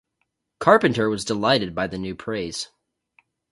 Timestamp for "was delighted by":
1.11-1.85